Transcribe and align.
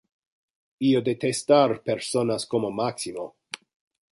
Io 0.91 1.01
detestar 1.09 1.75
personas 1.91 2.49
como 2.55 2.73
Maximo. 2.81 3.29